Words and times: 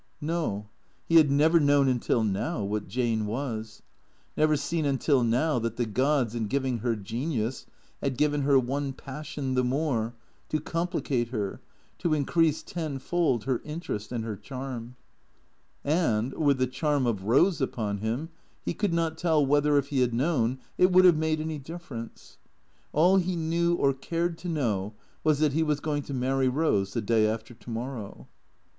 No, 0.19 0.67
he 1.05 1.17
had 1.17 1.29
never 1.29 1.59
known 1.59 1.87
until 1.87 2.23
now 2.23 2.63
what 2.63 2.87
Jane 2.87 3.27
was; 3.27 3.83
never 4.35 4.55
seen 4.57 4.83
until 4.83 5.23
now 5.23 5.59
that 5.59 5.75
the 5.75 5.85
gods 5.85 6.33
in 6.33 6.47
giving 6.47 6.79
her 6.79 6.95
genius 6.95 7.67
had 8.01 8.17
given 8.17 8.41
her 8.41 8.57
one 8.59 8.93
passion 8.93 9.53
the 9.53 9.63
more, 9.63 10.15
to 10.49 10.59
complicate 10.59 11.27
her, 11.27 11.61
to 11.99 12.15
increase 12.15 12.63
tenfold 12.63 13.43
her 13.43 13.61
interest 13.63 14.11
and 14.11 14.23
her 14.23 14.35
charm. 14.35 14.95
And, 15.85 16.33
with 16.33 16.57
the 16.57 16.65
charm 16.65 17.05
of 17.05 17.19
Eose 17.19 17.61
upon 17.61 17.99
him, 17.99 18.29
he 18.65 18.73
could 18.73 18.93
not 18.95 19.19
tell 19.19 19.45
whether, 19.45 19.77
if 19.77 19.89
he 19.89 19.99
had 19.99 20.15
known, 20.15 20.57
it 20.79 20.91
would 20.91 21.05
have 21.05 21.15
made 21.15 21.39
any 21.39 21.59
difference. 21.59 22.39
All 22.91 23.17
he 23.17 23.35
knew 23.35 23.75
or 23.75 23.93
cared 23.93 24.39
to 24.39 24.49
know 24.49 24.95
was 25.23 25.37
that 25.41 25.53
he 25.53 25.61
was 25.61 25.79
going 25.79 26.01
to 26.01 26.13
marry 26.15 26.47
Eose 26.49 26.93
the 26.93 27.01
day 27.01 27.27
after 27.29 27.53
to 27.53 27.69
morrow. 27.69 28.27